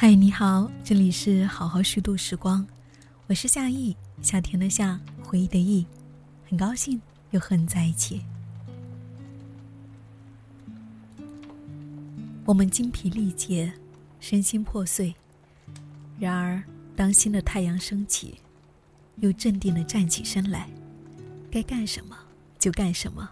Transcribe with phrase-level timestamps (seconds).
[0.00, 2.64] 嗨，你好，这里是好好虚度时光，
[3.26, 5.84] 我是夏意，夏天的夏，回忆的忆，
[6.48, 8.22] 很高兴又和你在一起。
[12.44, 13.72] 我们精疲力竭，
[14.20, 15.14] 身心破碎，
[16.18, 16.62] 然而
[16.98, 18.40] 当新的太阳升起，
[19.18, 20.68] 又镇定的站起身来，
[21.48, 22.18] 该干什么
[22.58, 23.30] 就干什么，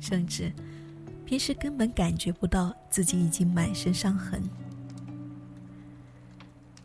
[0.00, 0.50] 甚至
[1.26, 4.42] 平时根本感觉不到自己已经满身伤痕。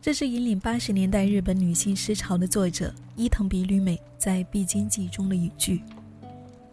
[0.02, 5.82] 这是引领八十年代日本女性思潮的作者伊藤比吕美在《必经记》中的语句。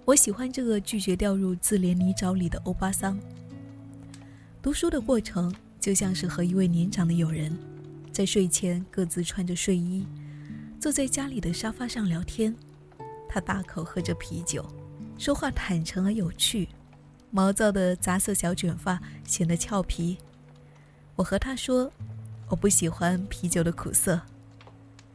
[0.04, 3.16] 我喜欢这个拒绝掉入自怜泥沼里的欧巴桑。
[4.60, 7.56] 读书的过程就像是和一位年长的友人，
[8.12, 10.06] 在睡前各自穿着睡衣，
[10.78, 12.54] 坐在家里的沙发上聊天。
[13.28, 14.64] 他大口喝着啤酒，
[15.18, 16.68] 说话坦诚而有趣，
[17.30, 20.18] 毛躁的杂色小卷发显得俏皮。
[21.16, 21.90] 我和他说。
[22.50, 24.20] 我不喜欢啤酒的苦涩，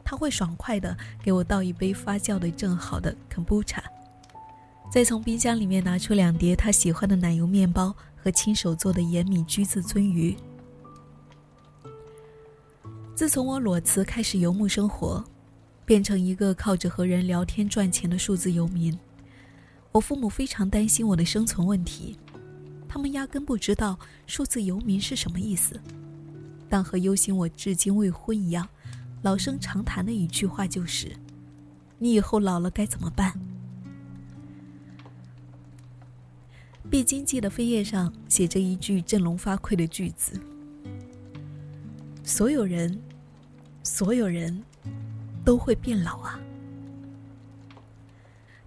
[0.05, 3.83] 他会爽快的给我倒一杯发酵的正好的肯布茶，
[4.89, 10.33] 再从冰箱里面拿出两碟他喜欢的奶油面包和亲手做的盐米居子鳟鱼。
[13.15, 15.23] 自从我裸辞开始游牧生活，
[15.85, 18.99] 变成一个靠着和人聊天赚钱的数字游民，
[19.93, 22.17] 我父母非常担心我的生存问题，
[22.89, 25.79] 他们压根不知道数字游民是什么意思。
[26.67, 28.67] 但和忧心我至今未婚一样，
[29.21, 31.15] 老生常谈的一句话就是
[31.97, 33.39] ：“你以后老了该怎么办？”
[36.91, 40.37] 必经记的扉页上写着一句振聋发聩的句子
[42.25, 42.99] ：“所有人，
[43.83, 44.61] 所有人，
[45.45, 46.39] 都会变老啊。”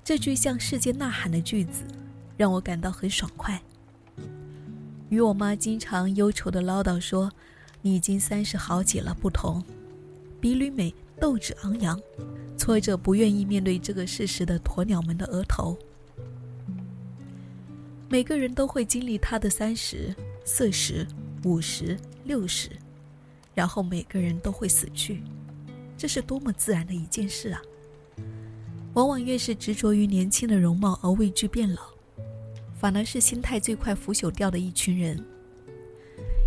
[0.03, 1.83] 这句向世界呐喊的句子，
[2.36, 3.61] 让我感到很爽快。
[5.11, 7.30] 与我妈经常忧愁的唠叨说。
[7.80, 9.63] 你已经三十好几了，不同。
[10.40, 11.98] 比吕美斗志昂扬，
[12.57, 15.79] 搓着不愿意面对这个事实的鸵鸟们的额头。
[18.08, 20.13] 每个人都会经历他的三十、
[20.45, 21.07] 四十、
[21.45, 22.69] 五十、六十，
[23.58, 25.20] 然后每个人都会死去，
[25.96, 27.61] 这是多么自然的一件事啊！
[28.95, 31.83] 往往越是执着于年轻的容貌而畏惧变老，
[32.77, 35.20] 反而是心态最快腐朽掉的一群人。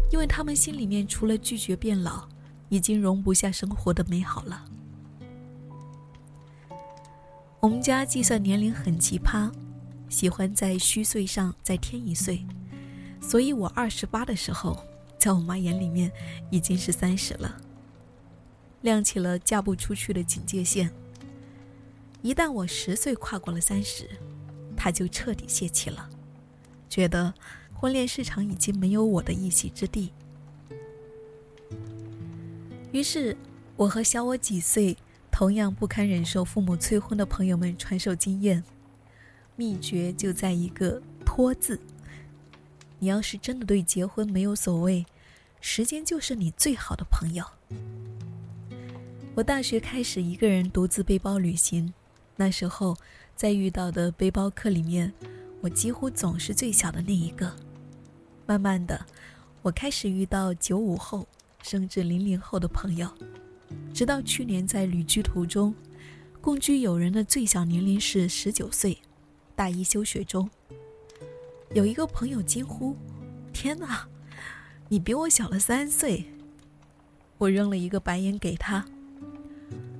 [0.09, 2.29] 因为他们心里面除了拒绝变老，
[2.69, 4.63] 已经容不下生活的美好了。
[7.59, 9.51] 我们家计算年龄很奇葩，
[10.07, 12.45] 喜欢在虚岁上再添一岁，
[13.19, 14.81] 所以我二十八的时候，
[15.21, 16.11] 在我妈眼里面
[16.49, 17.61] 已经是三十了，
[18.81, 20.91] 亮起了嫁不出去的警戒线。
[22.23, 24.09] 一旦我十岁跨过了三十，
[24.75, 26.09] 她就彻底泄气了，
[26.89, 27.31] 觉得。
[27.73, 30.13] 婚恋市场已经没有我的一席之地，
[32.91, 33.35] 于是
[33.75, 34.95] 我和小我几岁、
[35.31, 38.63] 同样不堪忍受父母催婚的朋友们传授经验，
[39.55, 41.79] 秘诀就在一个“拖”字。
[43.03, 45.03] 你要是真的对结婚没有所谓，
[45.59, 47.43] 时间就是你最好的朋友。
[49.33, 51.91] 我大学开始一个人独自背包旅行，
[52.35, 52.95] 那时候
[53.35, 55.11] 在遇到的背包客里面，
[55.61, 57.51] 我几乎总是最小的那一个。
[58.45, 59.03] 慢慢的，
[59.63, 61.27] 我开始遇到九五后，
[61.63, 63.11] 甚至零零后的朋友，
[63.91, 65.73] 直到去年在旅居途中，
[66.39, 68.99] 共居友人的最小年龄是十九岁，
[69.55, 70.47] 大一休学中。
[71.73, 72.95] 有一个朋友惊呼
[73.53, 74.07] ：“天哪，
[74.89, 76.25] 你比我小了三岁！”
[77.39, 78.85] 我扔了一个白眼给他：“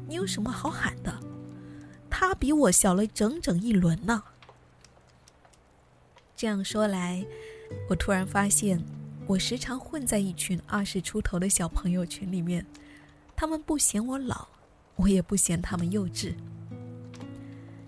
[0.08, 1.20] 你有什么好喊的？
[2.10, 4.24] 他比我小了整整一轮呢。”
[6.36, 7.26] 这样说来。
[7.90, 8.84] 我突然发现，
[9.26, 12.66] 我时常混在一群二十出头的小朋友群里面，
[13.34, 14.46] 他们不嫌我老，
[14.98, 16.36] 我也不嫌他们幼稚。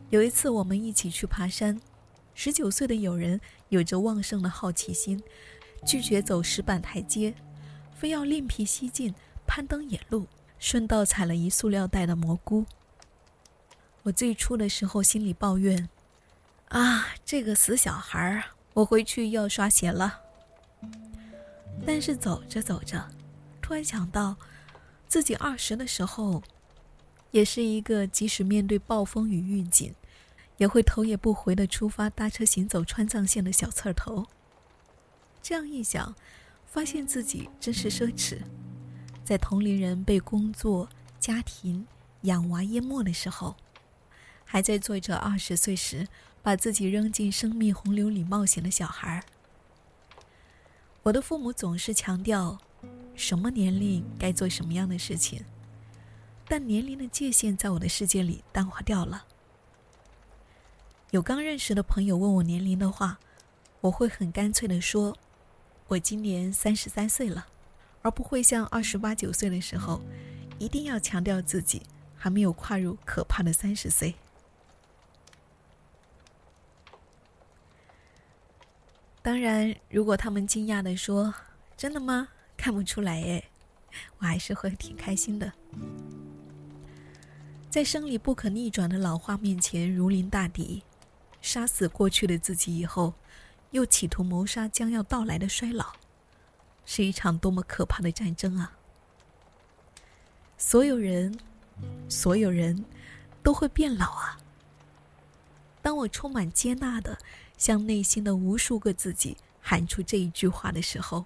[0.09, 1.81] 有一次我们一起去爬山，
[2.35, 3.39] 十九岁的友人
[3.69, 5.21] 有着旺盛的好奇心，
[5.85, 7.33] 拒绝走石板台阶，
[7.95, 9.13] 非要另辟蹊径
[9.45, 10.27] 攀登野路，
[10.59, 12.65] 顺道采了一塑料袋的蘑菇。
[14.03, 15.89] 我最初的时候心里抱怨
[16.69, 18.43] ：“啊，这个死小孩儿。”
[18.73, 20.19] 我回去要刷鞋了，
[21.85, 23.07] 但是走着走着，
[23.61, 24.35] 突然想到，
[25.07, 26.41] 自己二十的时候，
[27.29, 29.93] 也是一个即使面对暴风雨预警，
[30.57, 34.25] 也会头也不回的出发搭车行走川藏线的小刺儿头。
[35.41, 36.15] 这样一想，
[36.65, 38.39] 发现自己真是奢侈，
[39.23, 40.87] 在同龄人被工作、
[41.19, 41.85] 家庭、
[42.21, 43.55] 养娃淹没的时候，
[44.45, 46.07] 还在做着二十岁时
[46.41, 49.23] 把自己扔进生命洪流里冒险的小孩儿。
[51.01, 52.57] 我的父母总是强调，
[53.15, 55.43] 什么年龄该做什么样的事情，
[56.47, 59.25] 但年龄的界限在我的世界里淡化掉了。
[61.13, 63.19] 有刚认识的朋友问我年龄的话，
[63.81, 65.15] 我会很干脆的说，
[65.87, 67.45] 我今年三十三岁了。
[68.01, 70.01] 而不会像二十八九岁的时候，
[70.57, 71.83] 一定要强调自己
[72.15, 74.15] 还没有跨入可怕的三十岁。
[79.21, 81.31] 当然，如果他们惊讶的说
[81.77, 82.29] ：“真的吗？
[82.57, 83.45] 看不出来诶。”
[84.17, 85.53] 我还是会挺开心的。
[87.69, 90.81] 在生理不可逆转的老化面前如临大敌，
[91.43, 93.13] 杀死过去的自己以后，
[93.71, 95.93] 又企图谋杀将要到来的衰老。
[96.85, 98.77] 是一场多么可怕的战争啊！
[100.57, 101.37] 所有人，
[102.07, 102.85] 所有人，
[103.43, 104.39] 都会变老啊。
[105.81, 107.17] 当我充满接纳的
[107.57, 111.25] 向内心的无数个自己喊出这一句话的时候，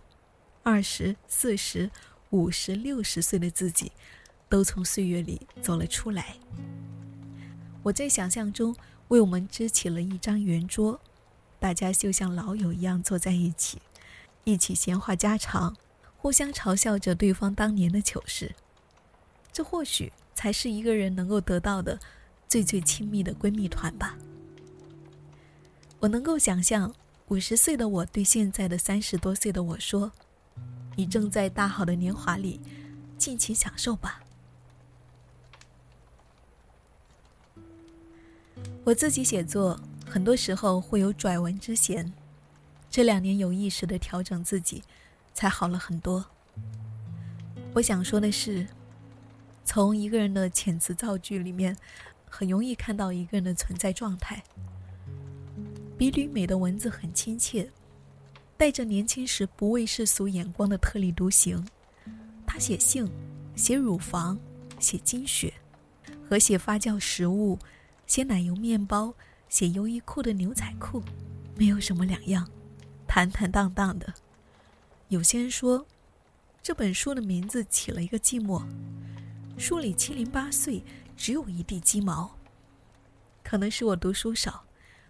[0.63, 1.89] 二十四十、
[2.31, 3.91] 五十、六十岁的自己，
[4.49, 6.37] 都从岁月里走了出来。
[7.83, 8.75] 我在想象中
[9.09, 10.99] 为我们支起了一张圆桌，
[11.59, 13.81] 大家就像老友一样坐在一起。
[14.43, 15.75] 一起闲话家常，
[16.17, 18.55] 互相嘲笑着对方当年的糗事，
[19.51, 21.99] 这或许才是一个人能够得到的
[22.47, 24.17] 最最亲密的闺蜜团吧。
[25.99, 26.93] 我能够想象，
[27.27, 30.11] 五十岁的我对现在的三十多岁的我说
[30.95, 32.61] ：“你正在大好的年华里，
[33.17, 34.21] 尽情享受吧。”
[38.87, 42.09] 我自己写作，很多时候会有拽文之嫌。
[42.89, 44.81] 这两年有意识的调整自己，
[45.33, 46.25] 才好了很多。
[47.73, 48.65] 我想说的是，
[49.65, 51.75] 从一个人的遣词造句里面，
[52.29, 54.41] 很容易看到一个人的存在状态。
[55.97, 57.69] 比吕美的文字很亲切，
[58.55, 61.61] 带着年轻时不畏世俗眼光的特立独行。
[62.45, 63.11] 他写性，
[63.53, 64.39] 写乳房，
[64.79, 65.53] 写精血，
[66.29, 67.59] 和写发酵食物，
[68.07, 69.13] 写奶油面包，
[69.49, 71.03] 写优衣库的牛仔裤，
[71.55, 72.49] 没有什么两样。
[73.05, 74.13] 坦坦荡荡的，
[75.09, 75.85] 有些人说，
[76.63, 78.63] 这本书的名字起了一个寂寞。
[79.57, 80.83] 书里七零八碎，
[81.17, 82.33] 只有一地鸡毛。
[83.43, 84.63] 可能是我读书少，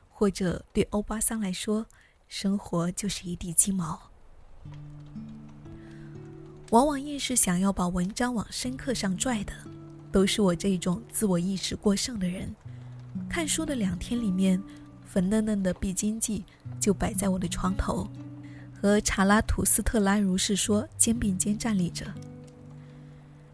[0.09, 1.85] 或者对欧巴桑来说，
[2.27, 4.09] 生活就是一地鸡毛。
[6.71, 9.53] 往往硬是想要把文章往深刻上拽的，
[10.11, 12.55] 都是我这种自我意识过剩的人。
[13.29, 14.61] 看书的两天里面。
[15.09, 16.43] 粉嫩嫩的必经记
[16.81, 18.07] 就摆在我的床头，
[18.73, 22.05] 和查拉图斯特拉如是说肩并肩站立着。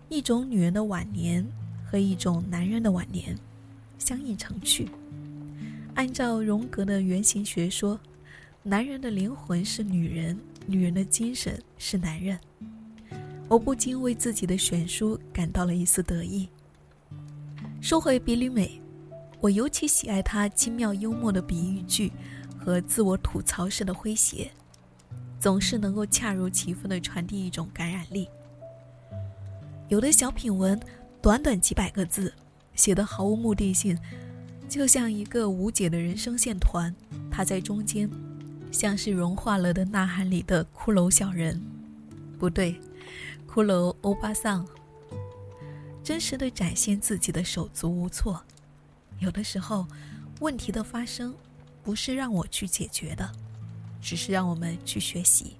[0.09, 1.47] 一种女人的晚年
[1.85, 3.37] 和一种男人的晚年
[3.99, 4.89] 相映成趣。
[5.93, 7.97] 按照荣格的原型学说，
[8.63, 12.37] 男人的灵魂是女人，女人的精神是男人。
[13.47, 16.49] 我不禁为自己的选书感到了一丝得意。
[17.79, 18.82] 说回比吕美。
[19.43, 22.13] 我尤其喜爱他精妙幽默的比喻句
[22.57, 24.49] 和自我吐槽式的诙谐，
[25.37, 28.29] 总是能够恰如其分地传递一种感染力。
[29.89, 30.79] 有的小品文
[31.21, 32.33] 短短几百个字，
[32.73, 33.99] 写得毫无目的性，
[34.69, 36.95] 就像一个无解的人生线团。
[37.29, 38.09] 他在中间，
[38.71, 41.61] 像是融化了的呐喊里的骷髅小人，
[42.39, 42.79] 不对，
[43.45, 44.65] 骷髅欧巴桑，
[46.01, 48.41] 真实的展现自己的手足无措。
[49.23, 49.87] 有的时候，
[50.41, 51.33] 问题的发生
[51.81, 53.31] 不是让我去解决的，
[54.01, 55.55] 只是让我们去学习。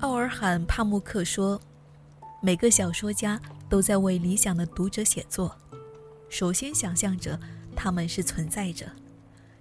[0.00, 1.58] 奥尔罕·帕慕克说
[2.42, 5.56] ：“每个小说家都在为理想的读者写作，
[6.28, 7.40] 首先想象着
[7.74, 8.86] 他们是存在着，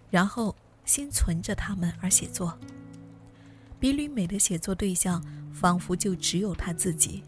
[0.09, 0.53] 然后
[0.83, 2.59] 先存着他们而写作。
[3.79, 5.23] 比吕美的写作对象。”
[5.53, 7.23] 仿佛就只有他自己，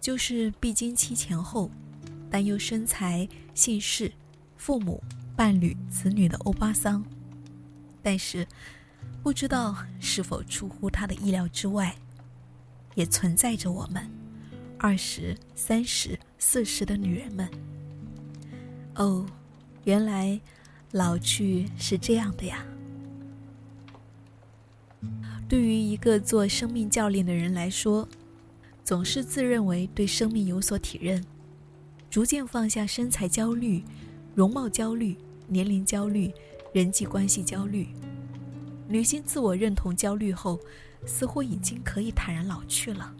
[0.00, 1.70] 就是必经期前后，
[2.30, 4.10] 担忧身材、姓氏、
[4.56, 5.02] 父母、
[5.36, 7.04] 伴侣、子女的欧巴桑。
[8.02, 8.46] 但是，
[9.22, 11.94] 不知道是否出乎他的意料之外，
[12.94, 14.10] 也存在着我们
[14.78, 17.48] 二十三十、四十的女人们。
[18.96, 19.26] 哦，
[19.84, 20.40] 原来
[20.92, 22.64] 老去是这样的呀。
[25.48, 28.08] 对于一个做生命教练的人来说，
[28.82, 31.24] 总是自认为对生命有所体认，
[32.10, 33.84] 逐渐放下身材焦虑、
[34.34, 36.32] 容貌焦虑、年龄焦虑、
[36.72, 37.88] 人际关系焦虑，
[38.88, 40.58] 女性自我认同焦虑后，
[41.04, 43.14] 似乎已经可以坦然老去了。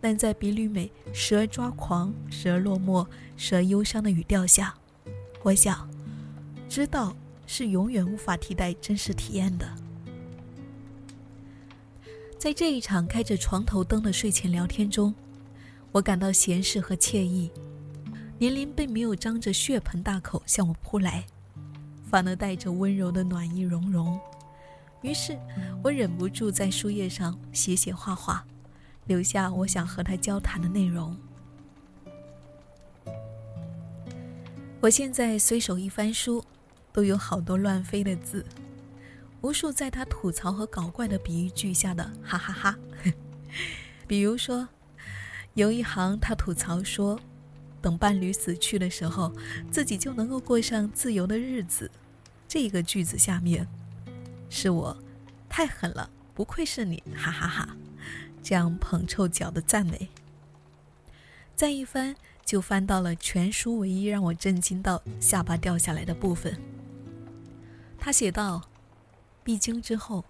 [0.00, 3.04] 但在比吕美时而抓狂、时而落寞、
[3.36, 4.74] 时而忧伤的语调下，
[5.42, 5.88] 我想，
[6.68, 9.66] 知道是永远无法替代真实体验的。
[12.38, 15.12] 在这一场开着床头灯的睡前聊天中，
[15.90, 17.50] 我感到闲适和惬意。
[18.38, 21.26] 年龄并没有张着血盆大口向我扑来，
[22.08, 24.18] 反而带着温柔的暖意融融。
[25.02, 25.36] 于是，
[25.82, 28.44] 我忍不住在书页上写写画画。
[29.06, 31.16] 留下我想和他交谈的内容。
[34.80, 36.44] 我现在随手一翻书，
[36.92, 38.44] 都有好多乱飞的字，
[39.40, 42.78] 无数在他吐槽和搞怪的比喻句下的哈哈哈。
[44.06, 44.68] 比如说，
[45.54, 47.18] 有一行他吐槽说，
[47.80, 49.32] 等伴侣死去的时候，
[49.70, 51.90] 自己就能够过上自由的日子。
[52.48, 53.66] 这个句子下面，
[54.48, 54.96] 是我，
[55.48, 57.76] 太狠了，不愧是你，哈哈哈。
[58.42, 60.08] 这样捧臭脚的赞美。
[61.54, 66.58] 再一翻，就翻到了全书唯一让我震惊到下巴掉下来的部分。
[67.98, 68.62] 他写道
[69.42, 70.24] ：“闭经之后，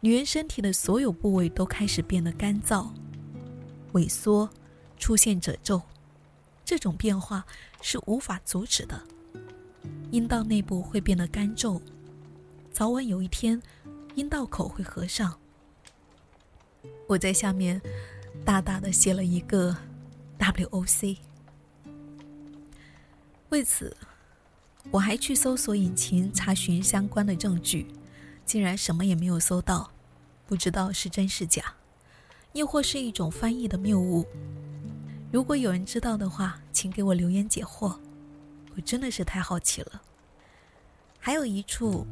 [0.00, 2.88] 女人身体的所有部位都开始变得干燥、
[3.92, 4.50] 萎缩，
[4.98, 5.82] 出现褶皱。
[6.64, 7.46] 这种变化
[7.80, 9.00] 是无法阻止的。
[10.10, 11.80] 阴道内部会变得干皱，
[12.72, 13.62] 早晚有一天，
[14.16, 15.38] 阴道口会合上。”
[17.06, 17.80] 我在下面
[18.44, 19.76] 大大的写了一个
[20.38, 21.18] “WOC”。
[23.50, 23.96] 为此，
[24.90, 27.86] 我还去搜索引擎查询相关的证据，
[28.46, 29.90] 竟然什么也没有搜到，
[30.46, 31.74] 不知道是真是假，
[32.52, 34.24] 亦或是一种翻译的谬误。
[35.32, 37.98] 如果有人知道的话，请给我留言解惑，
[38.76, 40.00] 我真的是太好奇了。
[41.18, 42.06] 还有一处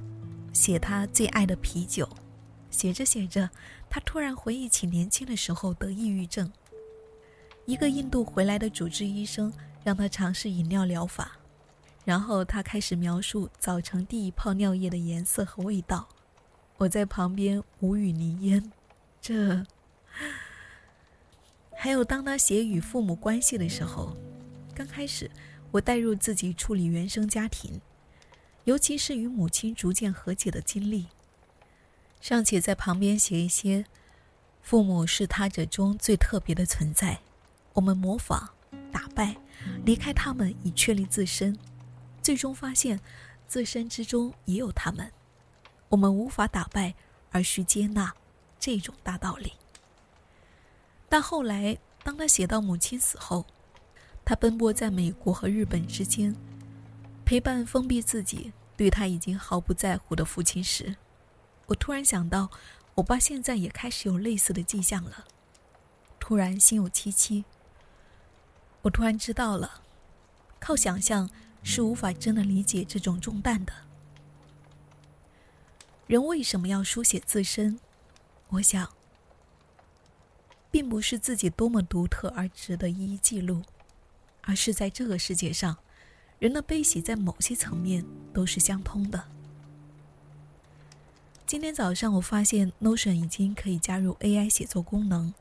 [0.53, 2.07] 写他最爱的啤酒。
[2.69, 3.49] 写着写着，
[3.89, 6.53] 他突然回忆起年轻的时候得抑郁症。
[7.67, 9.53] 一个印度回来的主治医生
[9.85, 11.39] 让他尝试饮料疗法，
[12.05, 16.09] 然后他开始描述早晨第一泡尿液的颜色和味道。
[16.85, 18.63] 我在旁边无语凝噎。
[19.21, 19.65] 这……
[21.75, 24.15] 还有当他写与父母关系的时候，
[24.75, 25.31] 刚开始
[25.71, 27.81] 我带入自己处理原生家庭，
[28.65, 31.07] 尤其是与母亲逐渐和解的经历。
[32.21, 33.87] 尚且在旁边写一些，
[34.63, 37.21] 父母是他者中最特别的存在，
[37.73, 38.51] 我们模仿、
[38.93, 39.37] 打败、
[39.85, 41.59] 离开他们以确立自身，
[42.23, 43.01] 最终发现
[43.47, 45.11] 自身之中也有他们，
[45.89, 46.95] 我们无法打败
[47.31, 48.15] 而需接纳
[48.59, 49.53] 这种大道理。
[51.09, 53.47] 但后来，当他写到母亲死后，
[54.25, 56.35] 他奔波在美国和日本之间，
[57.25, 60.97] 陪伴封闭自己、对他已经毫不在乎的父亲时。
[61.67, 62.51] 我突然想到，
[62.97, 65.25] 我爸现在也开始有类似的迹象了。
[66.19, 67.45] 突然心有戚戚。
[68.83, 69.83] 我突然知道了，
[70.59, 71.31] 靠想象
[71.63, 73.73] 是无法真的理解这种重担的。
[76.07, 77.79] 人为什么要书写自身？
[78.49, 78.91] 我想，
[80.71, 83.63] 并不是自己多么独特而值得一一记录，
[84.43, 85.79] 而是在这个世界上，
[86.39, 89.25] 人的悲喜在某些层面都是相通的。
[91.47, 95.33] 今天早上我发现 Notion 已经可以加入 AI 写作功能，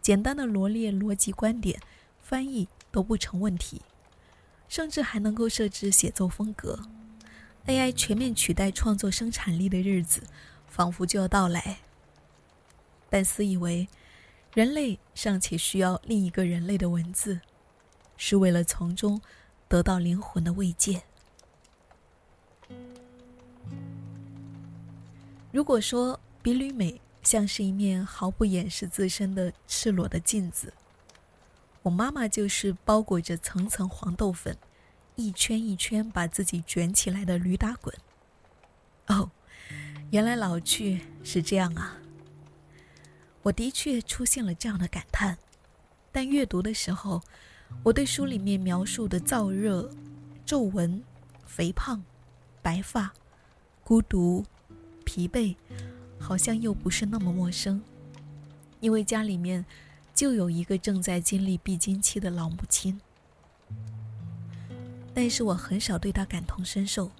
[0.00, 1.80] 简单的罗列逻辑观点、
[2.20, 3.82] 翻译都不成问题，
[4.68, 6.80] 甚至还能够设置写作风格。
[7.66, 10.22] AI 全面取代创作生产力的日子，
[10.66, 11.78] 仿佛就要到来。
[13.08, 13.88] 但私以为，
[14.54, 17.40] 人类尚且需要另一个人类的文字，
[18.16, 19.20] 是为了从中
[19.68, 21.02] 得到灵魂的慰藉。
[25.52, 30.72] 如果说比吕美像是一面毫不掩饰自身的赤裸的镜子，
[31.82, 34.56] 我妈妈就是包裹着层层黄豆粉，
[35.22, 37.94] 一圈一圈把自己卷起来的驴打滚。
[39.06, 39.30] 哦，
[40.10, 41.98] 原来老去是这样啊！
[43.42, 45.38] 我的确出现了这样的感叹，
[46.10, 47.22] 但阅读的时候，
[47.82, 49.90] 我对书里面描述的燥热、
[50.44, 51.02] 皱纹、
[51.46, 52.02] 肥胖、
[52.62, 53.12] 白发、
[53.84, 54.44] 孤独。
[55.04, 55.56] 疲惫，
[56.18, 57.82] 好像又不是那么陌生，
[58.78, 59.66] 因为家里面
[60.14, 63.00] 就有一个正在经历必经期的老母亲。
[65.14, 67.10] 但是我很少对她感同身受，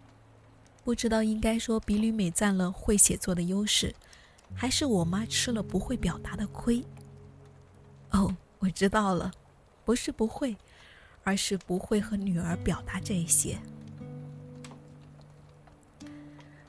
[0.82, 3.94] 不知道应该说比吕美占了会写作的优势，
[4.54, 6.84] 还是我妈吃了不会表达的亏。
[8.10, 9.30] 哦，我知道了，
[9.84, 10.56] 不是不会，
[11.22, 13.58] 而是不会和女儿表达这些。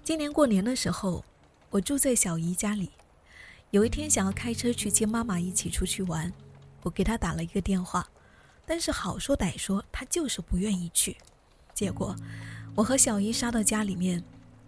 [0.03, 1.23] 今年过年的时候，
[1.69, 2.91] 我住在小姨家里，
[3.71, 6.31] 有一天想要开车去接妈妈一起出去玩，
[6.81, 8.07] 我给她打了一个电话，
[8.65, 11.17] 但是好说歹说，她就是不愿意去。
[11.73, 12.15] 结果，
[12.75, 14.23] 我和小姨杀到家里面，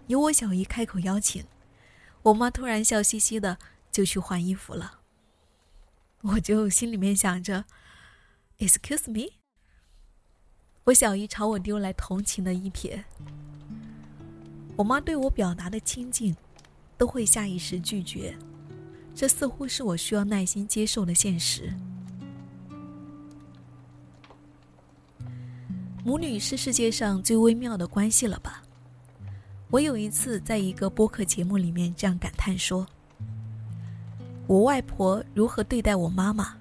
[0.08, 1.46] 由我小姨开口邀请，
[2.24, 3.58] 我妈突然笑嘻嘻的
[3.92, 5.00] 就去换衣服了。
[6.22, 7.66] 我就心里面想着
[8.58, 9.34] ，Excuse me。
[10.86, 13.04] 我小姨朝我丢来同情的一瞥。
[14.76, 16.36] 我妈对我表达的亲近，
[16.98, 18.38] 都会下意识拒绝，
[19.16, 21.74] 这似乎是我需要耐心接受的现实。
[26.06, 28.62] 母女是世界上最微妙的关系了吧？
[29.72, 32.86] 我有一次在一个播客节目里面这样感叹说。
[34.46, 36.56] 我外婆如何对待我妈妈，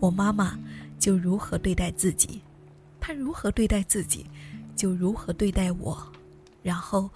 [0.00, 0.58] 我妈妈
[0.98, 2.40] 就如何对待自己，
[2.98, 4.24] 她如何对待自己，
[4.74, 6.10] 就如何对待我，
[6.62, 7.10] 然后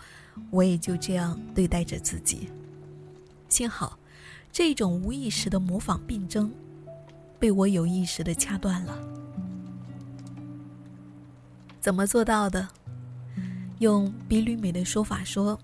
[0.51, 2.51] 我也就这样对待着自己。
[3.49, 3.99] 幸好，
[4.53, 6.53] 这种无意识的模仿病症，
[7.39, 9.22] 被我有意识的掐断了。
[11.83, 12.69] 怎么做到的？
[13.81, 15.59] 用比吕美的说法说，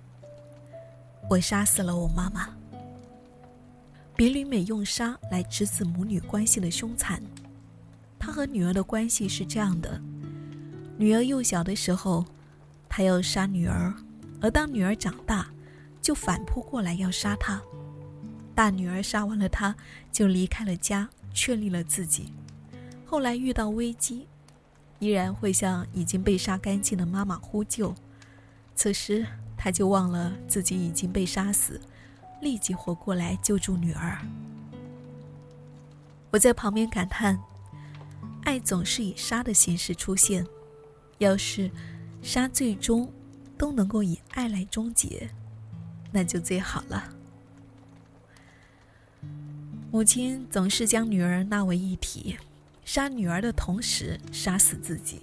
[1.30, 2.48] 我杀死了我妈妈。
[4.16, 7.22] 比吕美用杀来指子母女关系的凶残。
[8.18, 10.02] 他和女儿的关系是这样的：
[10.96, 12.24] 女儿幼小的时候，
[12.88, 13.94] 他要杀女儿；
[14.40, 15.48] 而当女儿长大，
[16.02, 17.62] 就反扑过来要杀他。
[18.56, 19.72] 大女儿杀完了他，
[20.10, 22.32] 就离开了家，确立了自己。
[23.06, 24.26] 后来遇到危机，
[24.98, 27.94] 依然会向已经被杀干净的妈妈呼救。
[28.74, 29.26] 此时，
[29.56, 31.80] 他就忘了自己已经被杀死。
[32.40, 34.16] 立即活过来救助女儿。
[36.30, 37.36] 我在旁边感叹：
[38.44, 40.46] 爱总是以杀的形式出现。
[41.18, 41.68] 要是
[42.22, 43.12] 杀最终
[43.56, 45.28] 都能够以爱来终结，
[46.12, 47.12] 那就最好了。
[49.90, 52.36] 母亲总是将女儿纳为一体，
[52.88, 55.20] 杀女儿的同时杀死自己。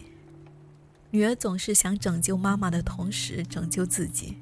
[1.09, 4.37] 女儿总是想拯救妈妈的同时拯救自己。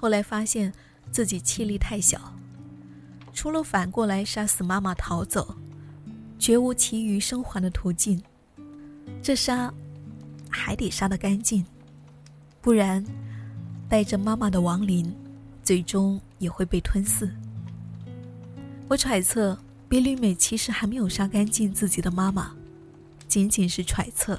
[0.00, 0.72] 后来发现。
[1.10, 2.32] 自己气力太小，
[3.34, 5.56] 除了反过来杀死妈妈逃走，
[6.38, 8.22] 绝无其余生还的途径。
[9.20, 9.70] 这杀，
[10.48, 11.66] 还得杀得干净，
[12.62, 13.04] 不然，
[13.90, 15.14] 带着妈妈的亡灵，
[15.62, 17.28] 最终也会被吞噬。
[18.88, 19.58] 我揣测，
[19.90, 22.54] 比吕美其实还没有杀干净自己的妈妈，
[23.32, 24.38] 仅仅是揣测。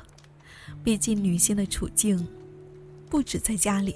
[0.83, 2.27] 毕竟女性的处境，
[3.09, 3.95] 不止在家里。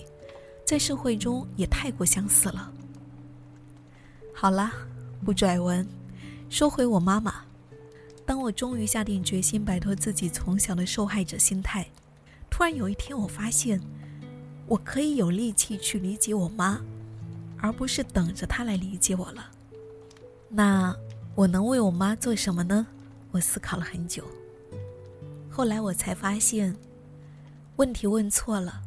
[0.65, 2.73] 在社会中也太过相似了。
[4.33, 4.73] 好啦，
[5.23, 5.87] 不拽文，
[6.49, 7.45] 说回我妈妈。
[8.25, 11.87] 当我终于下定决心摆脱自己从小的受害者心态，
[12.49, 13.79] 突然有一天我发现，
[14.65, 16.81] 我可以有力气去理解我妈，
[17.59, 19.51] 而不是等着她来理解我了。
[20.49, 20.91] 那
[21.35, 22.87] 我能为我妈做什么呢？
[23.29, 24.23] 我思考了很久。
[25.57, 26.77] 后来我才发现，
[27.77, 28.83] 问题问错了。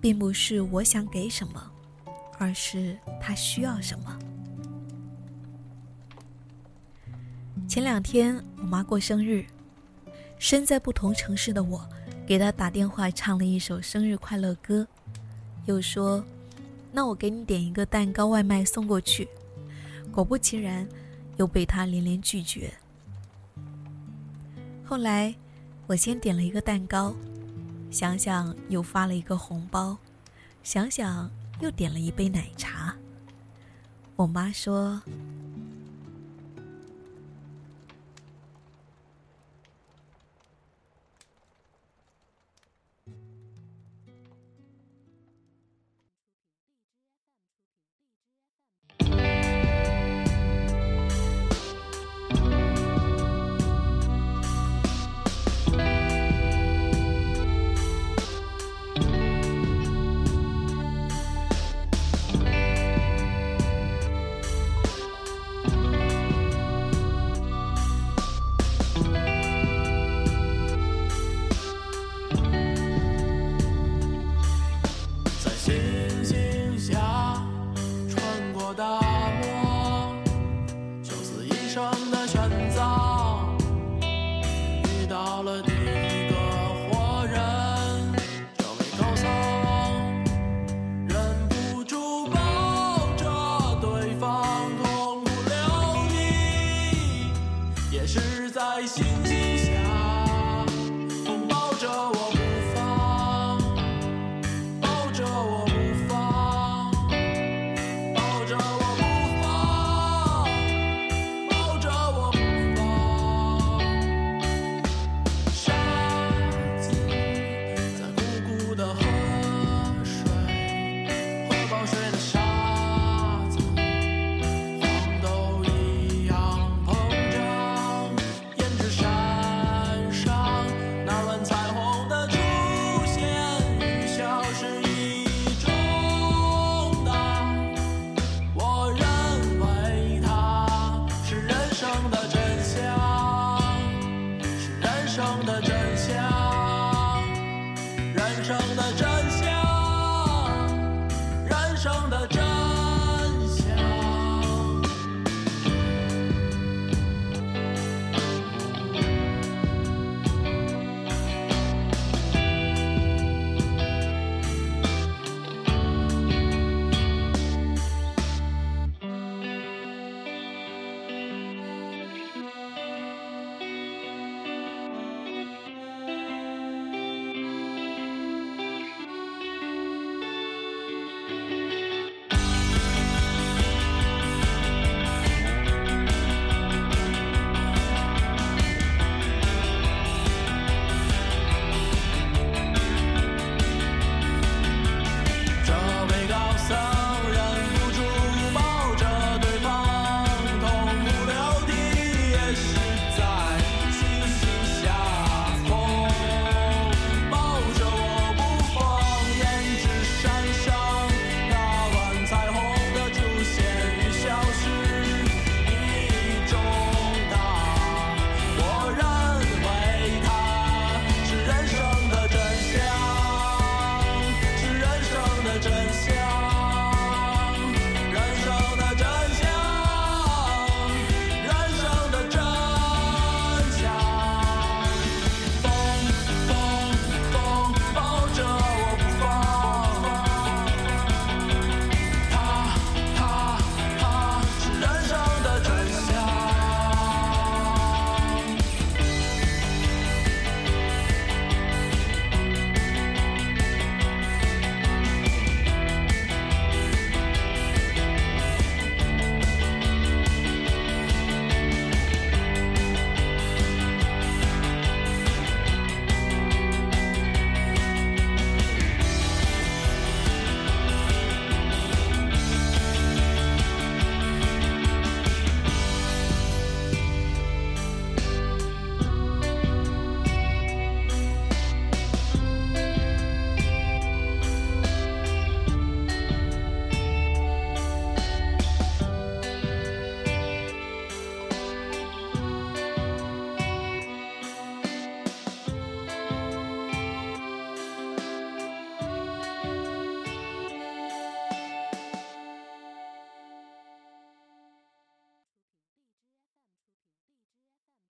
[0.00, 1.70] 并不是我想给什么，
[2.38, 4.18] 而是他需要什么。
[7.68, 9.44] 前两天我妈过生日，
[10.38, 11.86] 身在不同城市的我，
[12.26, 14.88] 给她打电话唱了一首生日快乐歌，
[15.66, 16.24] 又说
[16.90, 19.28] ：“那我给你点一个蛋糕外卖送过去。”
[20.10, 20.88] 果不其然，
[21.36, 22.72] 又被她连连拒绝。
[24.82, 25.32] 后来，
[25.86, 27.14] 我先点了一个蛋糕。
[27.90, 29.98] 想想又发了一个红包，
[30.62, 32.96] 想想又点了一杯奶茶。
[34.16, 35.02] 我妈说。